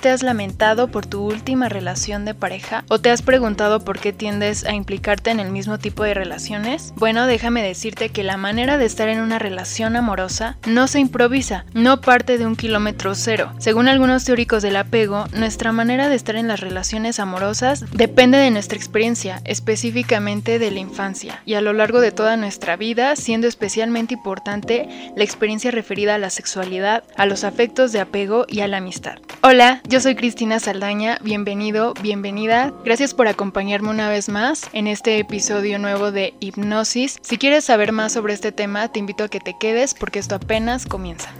[0.00, 2.84] Te has lamentado por tu última relación de pareja?
[2.88, 6.92] ¿O te has preguntado por qué tiendes a implicarte en el mismo tipo de relaciones?
[6.96, 11.64] Bueno, déjame decirte que la manera de estar en una relación amorosa no se improvisa,
[11.74, 13.52] no parte de un kilómetro cero.
[13.58, 18.50] Según algunos teóricos del apego, nuestra manera de estar en las relaciones amorosas depende de
[18.50, 23.46] nuestra experiencia, específicamente de la infancia, y a lo largo de toda nuestra vida, siendo
[23.46, 28.68] especialmente importante la experiencia referida a la sexualidad, a los afectos de apego y a
[28.68, 29.18] la amistad.
[29.42, 32.72] Hola, yo soy Cristina Saldaña, bienvenido, bienvenida.
[32.84, 37.18] Gracias por acompañarme una vez más en este episodio nuevo de Hipnosis.
[37.22, 40.36] Si quieres saber más sobre este tema, te invito a que te quedes porque esto
[40.36, 41.30] apenas comienza.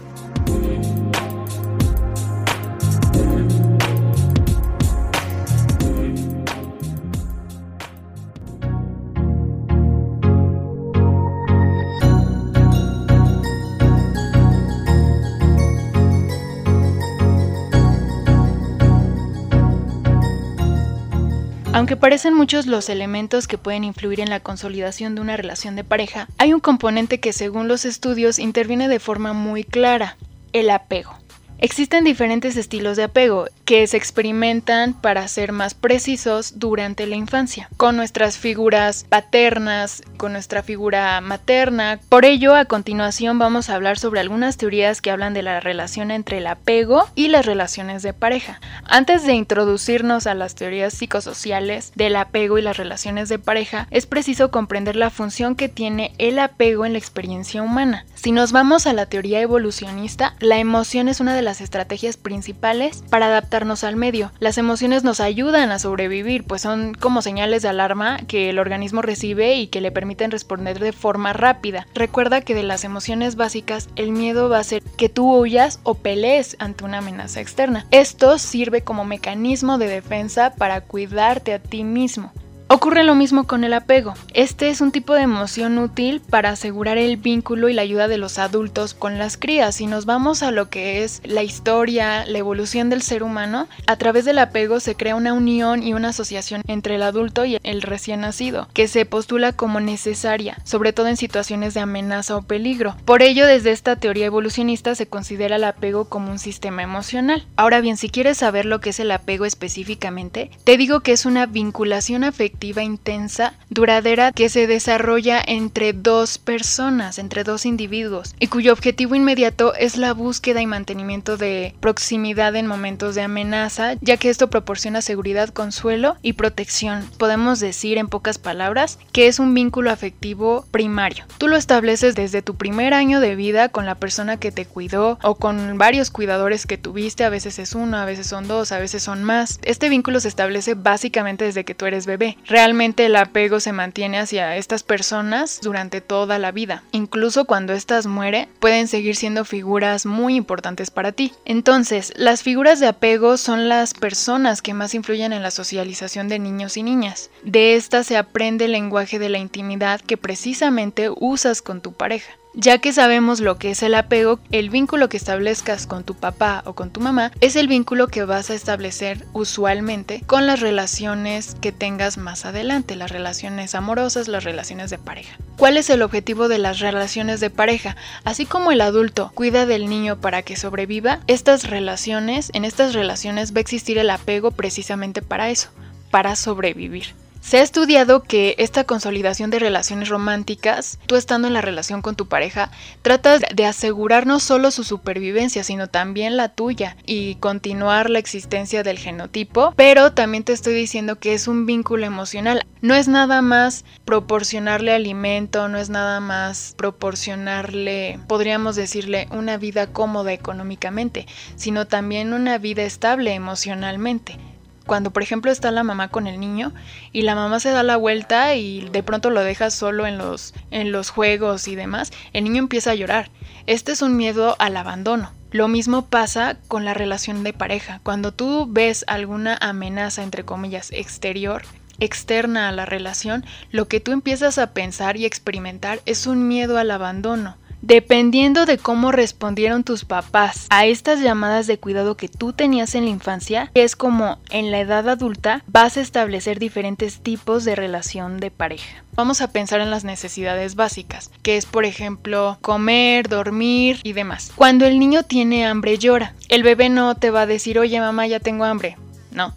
[21.83, 25.83] Aunque parecen muchos los elementos que pueden influir en la consolidación de una relación de
[25.83, 30.15] pareja, hay un componente que según los estudios interviene de forma muy clara,
[30.53, 31.13] el apego.
[31.59, 37.69] Existen diferentes estilos de apego que se experimentan para ser más precisos durante la infancia,
[37.77, 41.99] con nuestras figuras paternas, con nuestra figura materna.
[42.09, 46.11] Por ello, a continuación vamos a hablar sobre algunas teorías que hablan de la relación
[46.11, 48.59] entre el apego y las relaciones de pareja.
[48.83, 54.05] Antes de introducirnos a las teorías psicosociales del apego y las relaciones de pareja, es
[54.05, 58.05] preciso comprender la función que tiene el apego en la experiencia humana.
[58.15, 63.03] Si nos vamos a la teoría evolucionista, la emoción es una de las estrategias principales
[63.09, 64.31] para adaptarnos al medio.
[64.39, 69.01] Las emociones nos ayudan a sobrevivir, pues son como señales de alarma que el organismo
[69.01, 71.87] recibe y que le permiten responder de forma rápida.
[71.93, 75.95] Recuerda que de las emociones básicas, el miedo va a ser que tú huyas o
[75.95, 77.85] pelees ante una amenaza externa.
[77.91, 82.31] Esto sirve como mecanismo de defensa para cuidarte a ti mismo.
[82.73, 84.15] Ocurre lo mismo con el apego.
[84.33, 88.17] Este es un tipo de emoción útil para asegurar el vínculo y la ayuda de
[88.17, 89.75] los adultos con las crías.
[89.75, 93.95] Si nos vamos a lo que es la historia, la evolución del ser humano, a
[93.97, 97.83] través del apego se crea una unión y una asociación entre el adulto y el
[97.83, 102.95] recién nacido, que se postula como necesaria, sobre todo en situaciones de amenaza o peligro.
[103.05, 107.45] Por ello, desde esta teoría evolucionista se considera el apego como un sistema emocional.
[107.55, 111.27] Ahora bien, si quieres saber lo que es el apego específicamente, te digo que es
[111.27, 118.47] una vinculación afectiva intensa, duradera, que se desarrolla entre dos personas, entre dos individuos, y
[118.47, 124.17] cuyo objetivo inmediato es la búsqueda y mantenimiento de proximidad en momentos de amenaza, ya
[124.17, 127.05] que esto proporciona seguridad, consuelo y protección.
[127.17, 131.25] Podemos decir en pocas palabras que es un vínculo afectivo primario.
[131.37, 135.19] Tú lo estableces desde tu primer año de vida con la persona que te cuidó
[135.21, 138.79] o con varios cuidadores que tuviste, a veces es uno, a veces son dos, a
[138.79, 139.59] veces son más.
[139.63, 144.19] Este vínculo se establece básicamente desde que tú eres bebé realmente el apego se mantiene
[144.19, 146.83] hacia estas personas durante toda la vida.
[146.91, 151.33] Incluso cuando éstas mueren, pueden seguir siendo figuras muy importantes para ti.
[151.45, 156.39] Entonces, las figuras de apego son las personas que más influyen en la socialización de
[156.39, 157.29] niños y niñas.
[157.43, 162.33] De estas se aprende el lenguaje de la intimidad que precisamente usas con tu pareja.
[162.55, 166.61] Ya que sabemos lo que es el apego, el vínculo que establezcas con tu papá
[166.67, 171.55] o con tu mamá es el vínculo que vas a establecer usualmente con las relaciones
[171.61, 175.35] que tengas más adelante, las relaciones amorosas, las relaciones de pareja.
[175.57, 177.95] ¿Cuál es el objetivo de las relaciones de pareja?
[178.23, 183.51] Así como el adulto cuida del niño para que sobreviva, estas relaciones, en estas relaciones
[183.51, 185.69] va a existir el apego precisamente para eso,
[186.11, 187.15] para sobrevivir.
[187.43, 192.15] Se ha estudiado que esta consolidación de relaciones románticas, tú estando en la relación con
[192.15, 198.09] tu pareja, tratas de asegurar no solo su supervivencia, sino también la tuya y continuar
[198.09, 202.65] la existencia del genotipo, pero también te estoy diciendo que es un vínculo emocional.
[202.79, 209.87] No es nada más proporcionarle alimento, no es nada más proporcionarle, podríamos decirle, una vida
[209.87, 214.39] cómoda económicamente, sino también una vida estable emocionalmente
[214.85, 216.73] cuando por ejemplo está la mamá con el niño
[217.11, 220.53] y la mamá se da la vuelta y de pronto lo deja solo en los,
[220.71, 223.29] en los juegos y demás, el niño empieza a llorar.
[223.65, 225.31] Este es un miedo al abandono.
[225.51, 227.99] Lo mismo pasa con la relación de pareja.
[228.03, 231.61] Cuando tú ves alguna amenaza, entre comillas, exterior,
[231.99, 236.77] externa a la relación, lo que tú empiezas a pensar y experimentar es un miedo
[236.77, 237.55] al abandono.
[237.83, 243.03] Dependiendo de cómo respondieron tus papás a estas llamadas de cuidado que tú tenías en
[243.03, 248.39] la infancia, es como en la edad adulta vas a establecer diferentes tipos de relación
[248.39, 249.03] de pareja.
[249.15, 254.53] Vamos a pensar en las necesidades básicas, que es por ejemplo comer, dormir y demás.
[254.55, 256.35] Cuando el niño tiene hambre llora.
[256.47, 258.95] El bebé no te va a decir, oye mamá, ya tengo hambre.
[259.29, 259.53] No.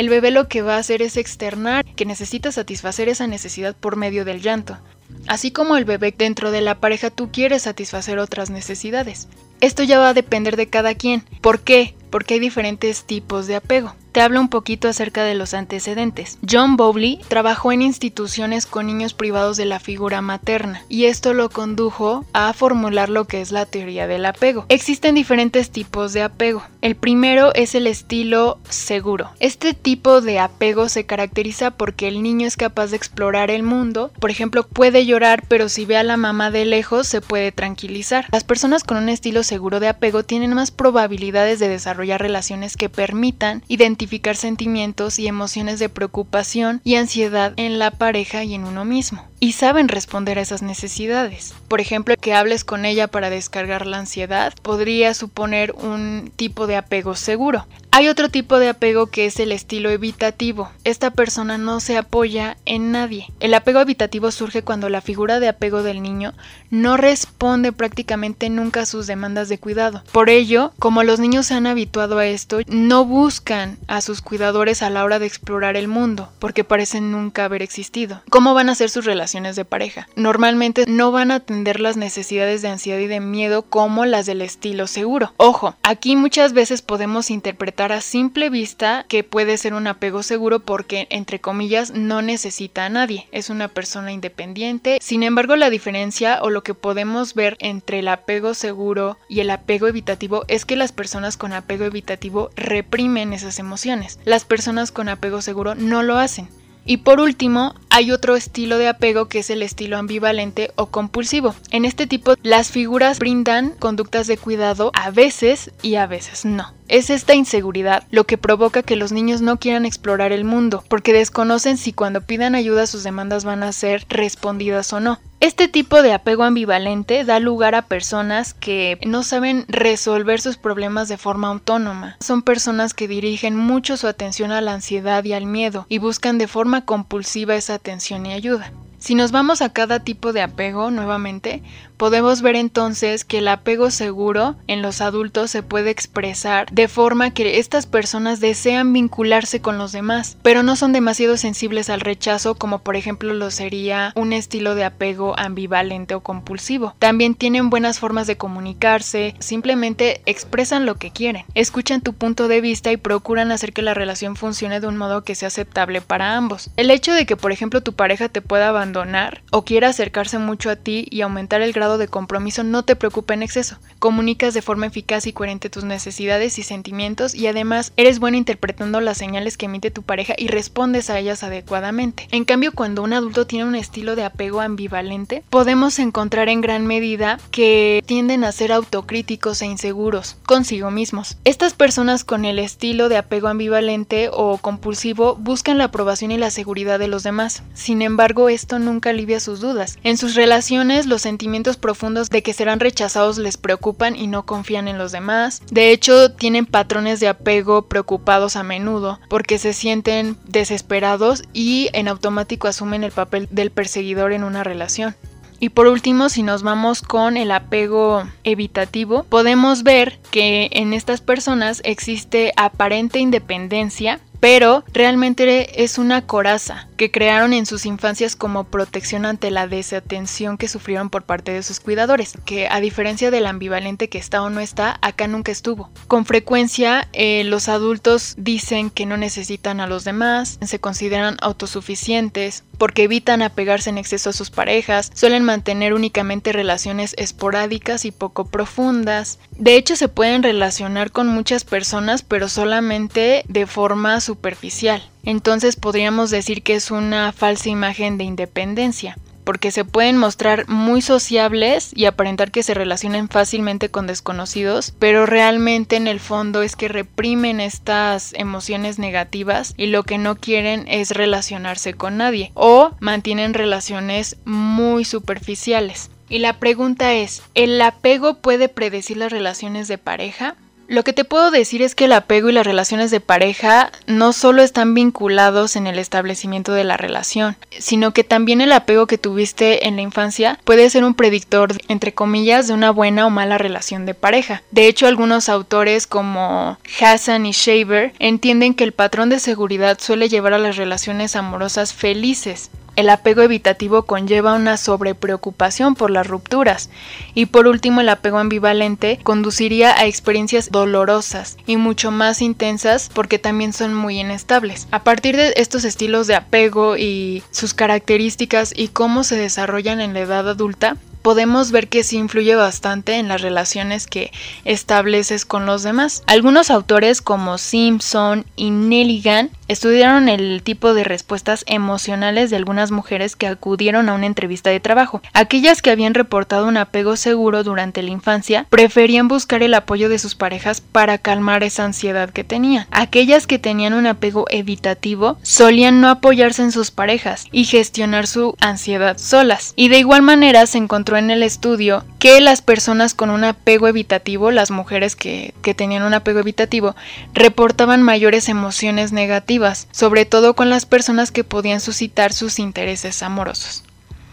[0.00, 3.96] El bebé lo que va a hacer es externar que necesita satisfacer esa necesidad por
[3.96, 4.78] medio del llanto.
[5.26, 9.28] Así como el bebé dentro de la pareja tú quieres satisfacer otras necesidades.
[9.60, 11.22] Esto ya va a depender de cada quien.
[11.42, 11.94] ¿Por qué?
[12.08, 16.38] Porque hay diferentes tipos de apego te hablo un poquito acerca de los antecedentes.
[16.48, 21.50] John Bowley trabajó en instituciones con niños privados de la figura materna y esto lo
[21.50, 24.66] condujo a formular lo que es la teoría del apego.
[24.68, 26.62] Existen diferentes tipos de apego.
[26.80, 29.30] El primero es el estilo seguro.
[29.38, 34.10] Este tipo de apego se caracteriza porque el niño es capaz de explorar el mundo.
[34.18, 38.26] Por ejemplo, puede llorar, pero si ve a la mamá de lejos se puede tranquilizar.
[38.32, 42.88] Las personas con un estilo seguro de apego tienen más probabilidades de desarrollar relaciones que
[42.88, 48.64] permitan identificar identificar sentimientos y emociones de preocupación y ansiedad en la pareja y en
[48.64, 49.29] uno mismo.
[49.42, 51.54] Y saben responder a esas necesidades.
[51.66, 56.76] Por ejemplo, que hables con ella para descargar la ansiedad podría suponer un tipo de
[56.76, 57.66] apego seguro.
[57.90, 60.70] Hay otro tipo de apego que es el estilo evitativo.
[60.84, 63.32] Esta persona no se apoya en nadie.
[63.40, 66.34] El apego evitativo surge cuando la figura de apego del niño
[66.70, 70.04] no responde prácticamente nunca a sus demandas de cuidado.
[70.12, 74.82] Por ello, como los niños se han habituado a esto, no buscan a sus cuidadores
[74.82, 78.22] a la hora de explorar el mundo, porque parecen nunca haber existido.
[78.30, 80.08] ¿Cómo van a ser sus relaciones de pareja?
[80.16, 84.42] Normalmente no van a atender las necesidades de ansiedad y de miedo como las del
[84.42, 85.32] estilo seguro.
[85.36, 90.60] Ojo, aquí muchas veces podemos interpretar a simple vista que puede ser un apego seguro
[90.60, 94.98] porque, entre comillas, no necesita a nadie, es una persona independiente.
[95.00, 99.50] Sin embargo, la diferencia o lo que podemos ver entre el apego seguro y el
[99.50, 104.18] apego evitativo es que las personas con apego evitativo reprimen esas emociones.
[104.24, 106.48] Las personas con apego seguro no lo hacen.
[106.84, 111.54] Y por último, hay otro estilo de apego que es el estilo ambivalente o compulsivo.
[111.70, 116.72] En este tipo, las figuras brindan conductas de cuidado a veces y a veces no.
[116.90, 121.12] Es esta inseguridad lo que provoca que los niños no quieran explorar el mundo, porque
[121.12, 125.20] desconocen si cuando pidan ayuda sus demandas van a ser respondidas o no.
[125.38, 131.08] Este tipo de apego ambivalente da lugar a personas que no saben resolver sus problemas
[131.08, 132.16] de forma autónoma.
[132.18, 136.38] Son personas que dirigen mucho su atención a la ansiedad y al miedo y buscan
[136.38, 138.72] de forma compulsiva esa atención y ayuda.
[138.98, 141.62] Si nos vamos a cada tipo de apego nuevamente,
[142.00, 147.34] podemos ver entonces que el apego seguro en los adultos se puede expresar de forma
[147.34, 152.54] que estas personas desean vincularse con los demás, pero no son demasiado sensibles al rechazo
[152.54, 156.94] como por ejemplo lo sería un estilo de apego ambivalente o compulsivo.
[156.98, 162.62] También tienen buenas formas de comunicarse, simplemente expresan lo que quieren, escuchan tu punto de
[162.62, 166.34] vista y procuran hacer que la relación funcione de un modo que sea aceptable para
[166.38, 166.70] ambos.
[166.78, 170.70] El hecho de que por ejemplo tu pareja te pueda abandonar o quiera acercarse mucho
[170.70, 173.78] a ti y aumentar el grado de compromiso no te preocupa en exceso.
[173.98, 179.00] Comunicas de forma eficaz y coherente tus necesidades y sentimientos y además eres bueno interpretando
[179.00, 182.28] las señales que emite tu pareja y respondes a ellas adecuadamente.
[182.30, 186.86] En cambio, cuando un adulto tiene un estilo de apego ambivalente, podemos encontrar en gran
[186.86, 191.36] medida que tienden a ser autocríticos e inseguros consigo mismos.
[191.44, 196.50] Estas personas con el estilo de apego ambivalente o compulsivo buscan la aprobación y la
[196.50, 197.62] seguridad de los demás.
[197.74, 199.98] Sin embargo, esto nunca alivia sus dudas.
[200.02, 204.88] En sus relaciones, los sentimientos profundos de que serán rechazados les preocupan y no confían
[204.88, 205.62] en los demás.
[205.70, 212.08] De hecho, tienen patrones de apego preocupados a menudo porque se sienten desesperados y en
[212.08, 215.16] automático asumen el papel del perseguidor en una relación.
[215.62, 221.20] Y por último, si nos vamos con el apego evitativo, podemos ver que en estas
[221.20, 228.64] personas existe aparente independencia pero realmente es una coraza que crearon en sus infancias como
[228.64, 233.46] protección ante la desatención que sufrieron por parte de sus cuidadores, que a diferencia del
[233.46, 235.90] ambivalente que está o no está, acá nunca estuvo.
[236.08, 242.64] Con frecuencia eh, los adultos dicen que no necesitan a los demás, se consideran autosuficientes,
[242.76, 248.46] porque evitan apegarse en exceso a sus parejas, suelen mantener únicamente relaciones esporádicas y poco
[248.46, 249.38] profundas.
[249.56, 255.02] De hecho, se pueden relacionar con muchas personas, pero solamente de forma superficial.
[255.24, 261.02] Entonces podríamos decir que es una falsa imagen de independencia porque se pueden mostrar muy
[261.02, 266.76] sociables y aparentar que se relacionen fácilmente con desconocidos, pero realmente en el fondo es
[266.76, 272.92] que reprimen estas emociones negativas y lo que no quieren es relacionarse con nadie o
[273.00, 276.10] mantienen relaciones muy superficiales.
[276.28, 280.54] Y la pregunta es, ¿el apego puede predecir las relaciones de pareja?
[280.90, 284.32] Lo que te puedo decir es que el apego y las relaciones de pareja no
[284.32, 289.16] solo están vinculados en el establecimiento de la relación, sino que también el apego que
[289.16, 293.56] tuviste en la infancia puede ser un predictor, entre comillas, de una buena o mala
[293.56, 294.64] relación de pareja.
[294.72, 300.28] De hecho, algunos autores como Hassan y Shaver entienden que el patrón de seguridad suele
[300.28, 306.90] llevar a las relaciones amorosas felices, el apego evitativo conlleva una sobrepreocupación por las rupturas
[307.34, 313.38] y por último el apego ambivalente conduciría a experiencias dolorosas y mucho más intensas porque
[313.38, 314.88] también son muy inestables.
[314.90, 320.14] A partir de estos estilos de apego y sus características y cómo se desarrollan en
[320.14, 324.32] la edad adulta, podemos ver que sí influye bastante en las relaciones que
[324.64, 326.22] estableces con los demás.
[326.26, 333.36] Algunos autores como Simpson y Nelligan estudiaron el tipo de respuestas emocionales de algunas mujeres
[333.36, 335.22] que acudieron a una entrevista de trabajo.
[335.32, 340.18] Aquellas que habían reportado un apego seguro durante la infancia preferían buscar el apoyo de
[340.18, 342.86] sus parejas para calmar esa ansiedad que tenían.
[342.90, 348.56] Aquellas que tenían un apego evitativo solían no apoyarse en sus parejas y gestionar su
[348.60, 349.72] ansiedad solas.
[349.76, 350.78] Y de igual manera se
[351.16, 356.02] en el estudio que las personas con un apego evitativo, las mujeres que, que tenían
[356.02, 356.94] un apego evitativo,
[357.32, 363.84] reportaban mayores emociones negativas, sobre todo con las personas que podían suscitar sus intereses amorosos.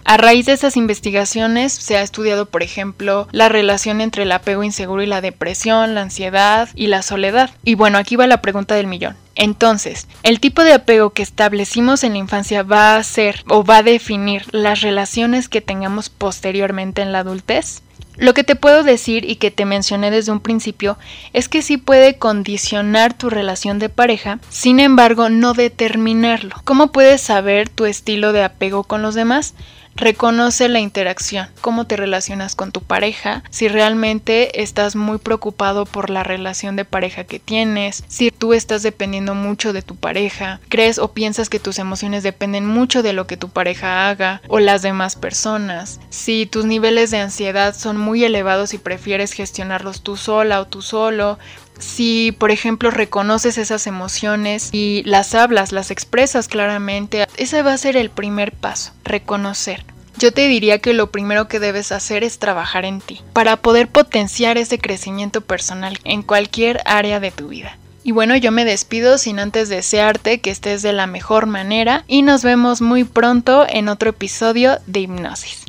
[0.10, 4.64] A raíz de esas investigaciones se ha estudiado, por ejemplo, la relación entre el apego
[4.64, 7.50] inseguro y la depresión, la ansiedad y la soledad.
[7.66, 9.18] Y bueno, aquí va la pregunta del millón.
[9.38, 13.78] Entonces, el tipo de apego que establecimos en la infancia va a ser o va
[13.78, 17.84] a definir las relaciones que tengamos posteriormente en la adultez.
[18.18, 20.98] Lo que te puedo decir y que te mencioné desde un principio
[21.34, 26.56] es que sí puede condicionar tu relación de pareja, sin embargo no determinarlo.
[26.64, 29.54] ¿Cómo puedes saber tu estilo de apego con los demás?
[29.98, 36.12] Reconoce la interacción, cómo te relacionas con tu pareja, si realmente estás muy preocupado por
[36.12, 41.00] la relación de pareja que tienes, si tú estás dependiendo mucho de tu pareja, crees
[41.00, 44.84] o piensas que tus emociones dependen mucho de lo que tu pareja haga o las
[44.84, 50.62] demás personas, si tus niveles de ansiedad son muy elevados y prefieres gestionarlos tú sola
[50.62, 51.40] o tú solo,
[51.80, 57.78] si, por ejemplo, reconoces esas emociones y las hablas, las expresas claramente, ese va a
[57.78, 59.86] ser el primer paso, reconocer.
[60.18, 63.88] Yo te diría que lo primero que debes hacer es trabajar en ti, para poder
[63.88, 67.78] potenciar ese crecimiento personal en cualquier área de tu vida.
[68.04, 72.22] Y bueno, yo me despido sin antes desearte que estés de la mejor manera y
[72.22, 75.66] nos vemos muy pronto en otro episodio de Hipnosis.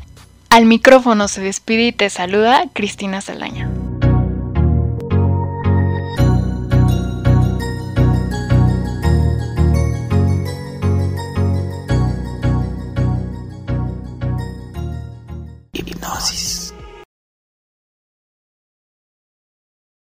[0.49, 3.69] Al micrófono se despide y te saluda Cristina Salaña.